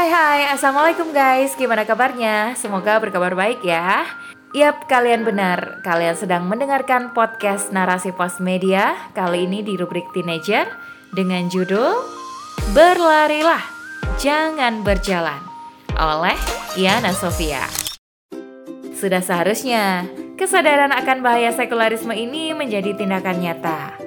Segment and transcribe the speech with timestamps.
[0.00, 2.56] hai hai, Assalamualaikum guys, gimana kabarnya?
[2.56, 4.08] Semoga berkabar baik ya.
[4.56, 10.64] Yap, kalian benar, kalian sedang mendengarkan podcast Narasi Pos Media Kali ini di rubrik Teenager
[11.12, 12.00] Dengan judul
[12.72, 13.60] Berlarilah,
[14.16, 15.44] Jangan Berjalan
[16.00, 16.40] Oleh
[16.80, 17.68] Yana Sofia.
[18.96, 20.08] Sudah seharusnya
[20.40, 24.00] kesadaran akan bahaya sekularisme ini menjadi tindakan nyata.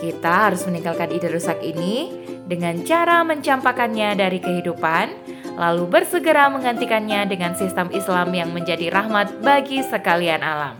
[0.00, 5.23] Kita harus meninggalkan ide rusak ini dengan cara mencampakkannya dari kehidupan,
[5.54, 10.78] lalu bersegera menggantikannya dengan sistem Islam yang menjadi rahmat bagi sekalian alam.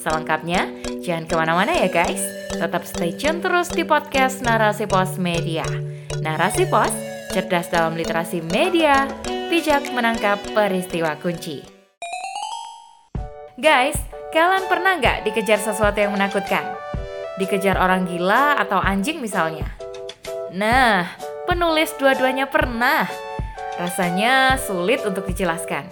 [0.00, 0.68] Selengkapnya,
[1.00, 2.20] jangan ke mana-mana ya guys.
[2.52, 5.64] Tetap stay tune terus di podcast Narasi Pos Media.
[6.20, 6.92] Narasi Pos,
[7.32, 9.08] cerdas dalam literasi media,
[9.48, 11.64] bijak menangkap peristiwa kunci.
[13.56, 13.96] Guys,
[14.34, 16.84] kalian pernah nggak dikejar sesuatu yang menakutkan?
[17.34, 19.66] dikejar orang gila atau anjing misalnya.
[20.54, 21.10] Nah,
[21.50, 23.10] penulis dua-duanya pernah.
[23.74, 25.90] Rasanya sulit untuk dijelaskan.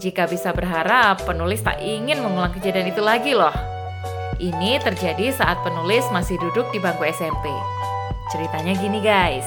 [0.00, 3.52] Jika bisa berharap, penulis tak ingin mengulang kejadian itu lagi loh.
[4.40, 7.52] Ini terjadi saat penulis masih duduk di bangku SMP.
[8.32, 9.44] Ceritanya gini guys,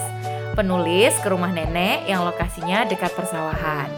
[0.54, 3.90] penulis ke rumah nenek yang lokasinya dekat persawahan.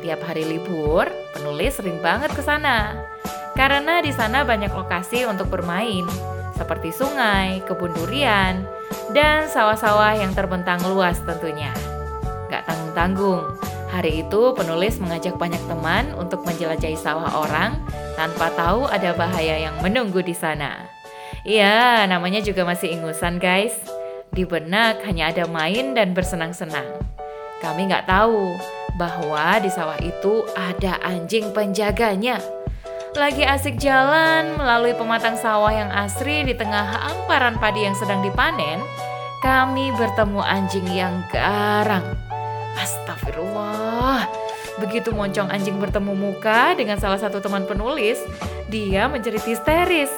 [0.00, 1.04] Tiap hari libur,
[1.36, 2.96] penulis sering banget ke sana.
[3.52, 6.08] Karena di sana banyak lokasi untuk bermain,
[6.56, 8.64] seperti sungai, kebun durian,
[9.12, 11.70] dan sawah-sawah yang terbentang luas tentunya.
[12.92, 13.56] Tanggung-tanggung,
[13.88, 17.80] hari itu penulis mengajak banyak teman untuk menjelajahi sawah orang
[18.20, 20.76] tanpa tahu ada bahaya yang menunggu di sana.
[21.40, 23.72] Iya, namanya juga masih ingusan guys.
[24.28, 26.84] Di benak hanya ada main dan bersenang-senang.
[27.64, 28.60] Kami nggak tahu
[29.00, 32.44] bahwa di sawah itu ada anjing penjaganya.
[33.16, 38.84] Lagi asik jalan melalui pematang sawah yang asri di tengah hamparan padi yang sedang dipanen,
[39.40, 42.31] kami bertemu anjing yang garang.
[43.32, 44.28] Astagfirullah.
[44.80, 48.20] Begitu moncong anjing bertemu muka dengan salah satu teman penulis,
[48.68, 50.12] dia menjerit histeris.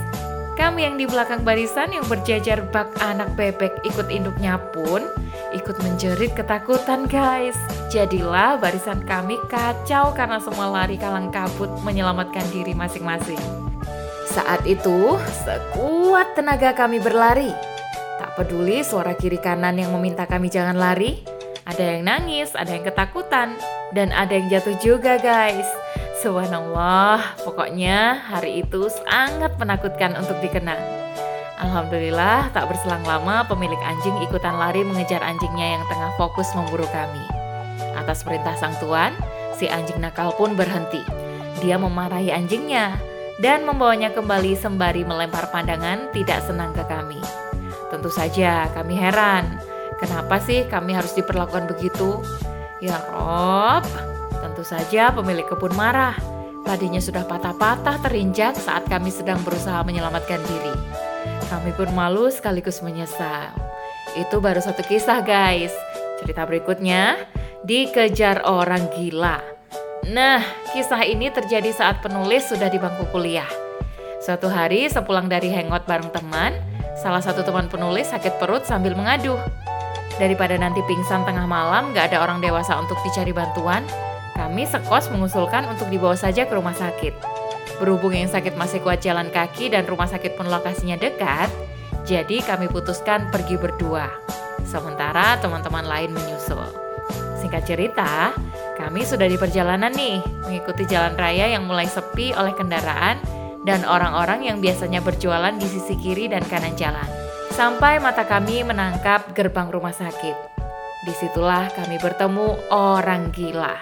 [0.55, 5.03] Kami yang di belakang barisan yang berjajar bak anak bebek ikut induknya pun
[5.51, 7.59] ikut menjerit ketakutan guys.
[7.91, 13.39] Jadilah barisan kami kacau karena semua lari kalang kabut menyelamatkan diri masing-masing.
[14.31, 17.51] Saat itu, sekuat tenaga kami berlari.
[18.19, 21.23] Tak peduli suara kiri kanan yang meminta kami jangan lari,
[21.65, 23.57] ada yang nangis, ada yang ketakutan,
[23.97, 25.67] dan ada yang jatuh juga guys.
[26.21, 30.81] Subhanallah, pokoknya hari itu sangat menakutkan untuk dikenang.
[31.61, 37.25] Alhamdulillah, tak berselang lama pemilik anjing ikutan lari mengejar anjingnya yang tengah fokus memburu kami.
[37.97, 39.17] Atas perintah sang tuan,
[39.57, 41.01] si anjing nakal pun berhenti.
[41.65, 42.99] Dia memarahi anjingnya
[43.41, 47.19] dan membawanya kembali sembari melempar pandangan tidak senang ke kami.
[47.89, 49.63] Tentu saja kami heran,
[50.01, 52.21] kenapa sih kami harus diperlakukan begitu?
[52.83, 53.87] Ya Rob,
[54.45, 56.13] Tentu saja pemilik kebun marah.
[56.69, 60.75] Padinya sudah patah-patah terinjak saat kami sedang berusaha menyelamatkan diri.
[61.49, 63.57] Kami pun malu sekaligus menyesal.
[64.21, 65.73] Itu baru satu kisah guys.
[66.21, 67.25] Cerita berikutnya,
[67.65, 69.41] dikejar orang gila.
[70.13, 70.45] Nah,
[70.77, 73.49] kisah ini terjadi saat penulis sudah di bangku kuliah.
[74.21, 76.53] Suatu hari sepulang dari hangout bareng teman,
[77.01, 79.41] salah satu teman penulis sakit perut sambil mengaduh.
[80.15, 83.83] Daripada nanti pingsan tengah malam gak ada orang dewasa untuk dicari bantuan,
[84.39, 87.15] kami sekos mengusulkan untuk dibawa saja ke rumah sakit.
[87.83, 91.51] Berhubung yang sakit masih kuat jalan kaki dan rumah sakit pun lokasinya dekat,
[92.07, 94.07] jadi kami putuskan pergi berdua.
[94.63, 96.63] Sementara teman-teman lain menyusul.
[97.43, 98.33] Singkat cerita,
[98.79, 103.19] kami sudah di perjalanan nih, mengikuti jalan raya yang mulai sepi oleh kendaraan
[103.67, 107.07] dan orang-orang yang biasanya berjualan di sisi kiri dan kanan jalan.
[107.55, 110.35] Sampai mata kami menangkap gerbang rumah sakit.
[111.07, 113.79] Di situlah kami bertemu orang gila.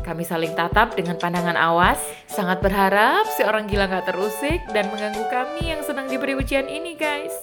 [0.00, 5.28] Kami saling tatap dengan pandangan awas, sangat berharap si orang gila gak terusik dan mengganggu
[5.28, 7.36] kami yang sedang diberi ujian ini guys.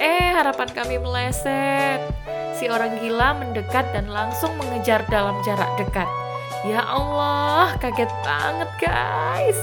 [0.00, 2.00] Eh, harapan kami meleset.
[2.56, 6.08] Si orang gila mendekat dan langsung mengejar dalam jarak dekat.
[6.64, 9.60] Ya Allah, kaget banget guys.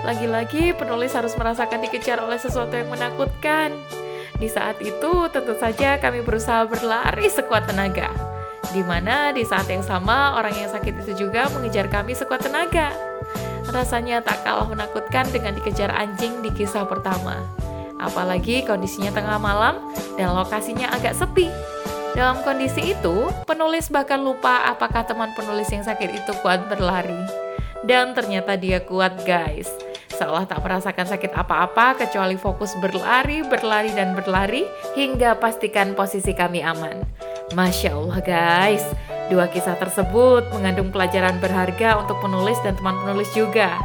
[0.00, 3.76] Lagi-lagi penulis harus merasakan dikejar oleh sesuatu yang menakutkan.
[4.38, 8.38] Di saat itu tentu saja kami berusaha berlari sekuat tenaga
[8.72, 12.92] di mana di saat yang sama orang yang sakit itu juga mengejar kami sekuat tenaga.
[13.68, 17.44] Rasanya tak kalah menakutkan dengan dikejar anjing di kisah pertama.
[18.00, 19.80] Apalagi kondisinya tengah malam
[20.16, 21.48] dan lokasinya agak sepi.
[22.16, 27.20] Dalam kondisi itu, penulis bahkan lupa apakah teman penulis yang sakit itu kuat berlari.
[27.84, 29.70] Dan ternyata dia kuat guys.
[30.18, 34.66] Seolah tak merasakan sakit apa-apa kecuali fokus berlari, berlari, dan berlari
[34.98, 37.06] hingga pastikan posisi kami aman.
[37.54, 38.84] Masya Allah guys,
[39.28, 43.76] Dua kisah tersebut mengandung pelajaran berharga untuk penulis dan teman penulis juga.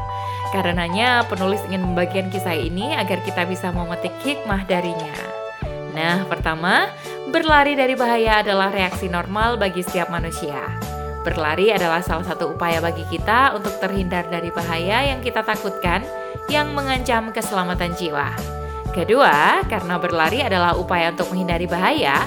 [0.55, 5.11] Karenanya, penulis ingin membagikan kisah ini agar kita bisa memetik hikmah darinya.
[5.91, 6.87] Nah, pertama,
[7.27, 10.55] berlari dari bahaya adalah reaksi normal bagi setiap manusia.
[11.27, 16.07] Berlari adalah salah satu upaya bagi kita untuk terhindar dari bahaya yang kita takutkan
[16.51, 18.33] yang mengancam keselamatan jiwa.
[18.93, 22.21] Kedua, karena berlari adalah upaya untuk menghindari bahaya,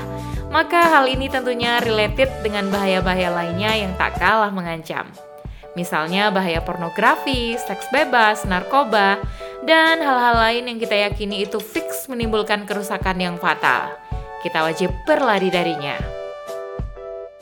[0.51, 5.07] maka hal ini tentunya related dengan bahaya-bahaya lainnya yang tak kalah mengancam.
[5.77, 9.21] Misalnya bahaya pornografi, seks bebas, narkoba,
[9.69, 13.93] dan hal-hal lain yang kita yakini itu fix menimbulkan kerusakan yang fatal.
[14.41, 16.01] Kita wajib berlari darinya.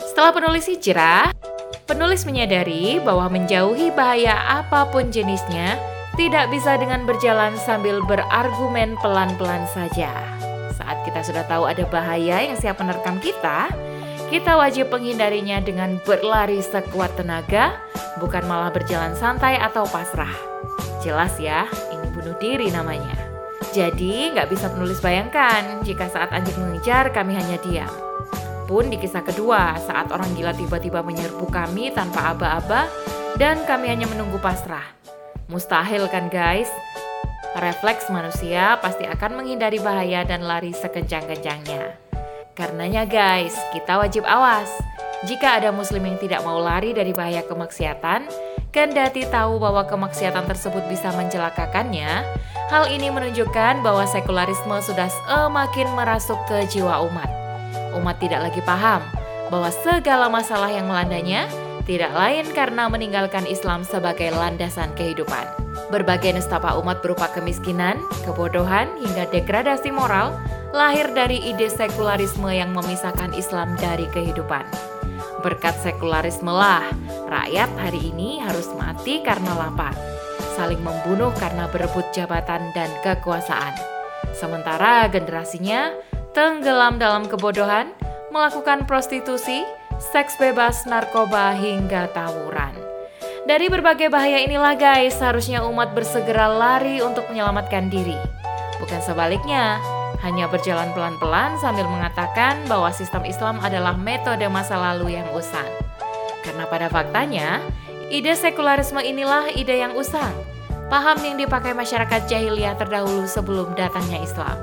[0.03, 1.31] Setelah penulis hijrah,
[1.87, 9.67] penulis menyadari bahwa menjauhi bahaya apa pun jenisnya tidak bisa dengan berjalan sambil berargumen pelan-pelan
[9.75, 10.15] saja.
[10.75, 13.71] Saat kita sudah tahu ada bahaya yang siap menerkam kita,
[14.31, 17.79] kita wajib menghindarinya dengan berlari sekuat tenaga,
[18.23, 20.33] bukan malah berjalan santai atau pasrah.
[21.03, 23.15] Jelas ya, ini bunuh diri namanya.
[23.75, 27.91] Jadi, nggak bisa penulis bayangkan jika saat anjing mengejar kami hanya diam.
[28.65, 32.89] Pun di kisah kedua, saat orang gila tiba-tiba menyerbu kami tanpa aba-aba
[33.37, 35.04] dan kami hanya menunggu pasrah.
[35.49, 36.71] Mustahil kan guys?
[37.55, 41.95] refleks manusia pasti akan menghindari bahaya dan lari sekencang-kencangnya.
[42.55, 44.71] Karenanya guys, kita wajib awas.
[45.25, 48.27] Jika ada muslim yang tidak mau lari dari bahaya kemaksiatan,
[48.75, 52.27] kendati tahu bahwa kemaksiatan tersebut bisa mencelakakannya,
[52.69, 57.31] hal ini menunjukkan bahwa sekularisme sudah semakin merasuk ke jiwa umat.
[57.95, 59.01] Umat tidak lagi paham
[59.49, 61.47] bahwa segala masalah yang melandanya
[61.85, 65.45] tidak lain karena meninggalkan Islam sebagai landasan kehidupan.
[65.93, 70.33] Berbagai nestapa umat berupa kemiskinan, kebodohan, hingga degradasi moral
[70.73, 74.65] lahir dari ide sekularisme yang memisahkan Islam dari kehidupan.
[75.45, 76.89] Berkat sekularisme lah,
[77.29, 79.93] rakyat hari ini harus mati karena lapar,
[80.57, 83.77] saling membunuh karena berebut jabatan dan kekuasaan.
[84.33, 85.93] Sementara generasinya
[86.33, 87.93] tenggelam dalam kebodohan,
[88.35, 89.63] melakukan prostitusi,
[89.99, 92.75] seks bebas, narkoba, hingga tawuran.
[93.45, 98.17] Dari berbagai bahaya inilah guys, seharusnya umat bersegera lari untuk menyelamatkan diri.
[98.81, 99.77] Bukan sebaliknya,
[100.25, 105.69] hanya berjalan pelan-pelan sambil mengatakan bahwa sistem Islam adalah metode masa lalu yang usang.
[106.41, 107.61] Karena pada faktanya,
[108.09, 110.33] ide sekularisme inilah ide yang usang,
[110.89, 114.57] paham yang dipakai masyarakat jahiliyah terdahulu sebelum datangnya Islam.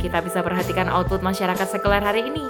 [0.00, 2.44] Kita bisa perhatikan output masyarakat sekuler hari ini,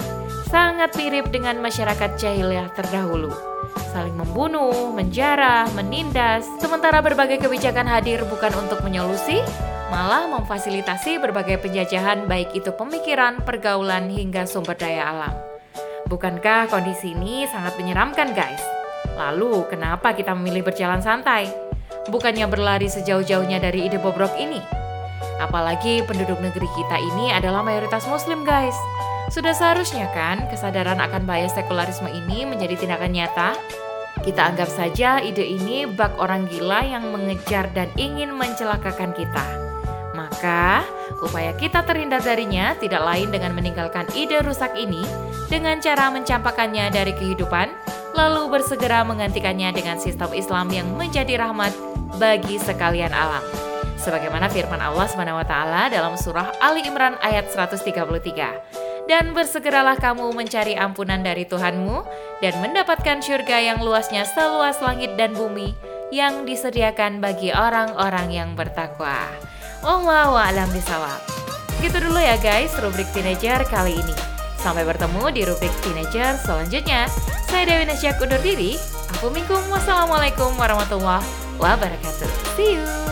[0.47, 3.57] sangat mirip dengan masyarakat jahiliyah terdahulu
[3.97, 9.41] saling membunuh, menjarah, menindas, sementara berbagai kebijakan hadir bukan untuk menyolusi,
[9.89, 15.33] malah memfasilitasi berbagai penjajahan baik itu pemikiran, pergaulan, hingga sumber daya alam.
[16.13, 18.61] Bukankah kondisi ini sangat menyeramkan guys?
[19.17, 21.49] Lalu kenapa kita memilih berjalan santai?
[22.13, 24.61] Bukannya berlari sejauh-jauhnya dari ide bobrok ini?
[25.41, 28.77] Apalagi penduduk negeri kita ini adalah mayoritas muslim guys.
[29.27, 33.59] Sudah seharusnya kan kesadaran akan bahaya sekularisme ini menjadi tindakan nyata?
[34.23, 39.45] Kita anggap saja ide ini bak orang gila yang mengejar dan ingin mencelakakan kita.
[40.15, 40.87] Maka,
[41.21, 45.03] upaya kita terhindar darinya tidak lain dengan meninggalkan ide rusak ini
[45.51, 47.69] dengan cara mencampakkannya dari kehidupan,
[48.17, 51.75] lalu bersegera menggantikannya dengan sistem Islam yang menjadi rahmat
[52.17, 53.43] bagi sekalian alam.
[54.01, 55.55] Sebagaimana firman Allah SWT
[55.93, 62.03] dalam surah Ali Imran ayat 133 dan bersegeralah kamu mencari ampunan dari Tuhanmu
[62.43, 65.75] dan mendapatkan surga yang luasnya seluas langit dan bumi
[66.11, 69.27] yang disediakan bagi orang-orang yang bertakwa.
[69.83, 71.23] Wallahu a'lam bishawab.
[71.79, 74.17] Gitu dulu ya guys rubrik teenager kali ini.
[74.59, 77.07] Sampai bertemu di rubrik teenager selanjutnya.
[77.47, 78.75] Saya Dewi Nasyak undur diri.
[79.17, 79.31] Aku
[79.71, 81.23] Wassalamualaikum warahmatullahi
[81.63, 82.31] wabarakatuh.
[82.59, 83.06] See you.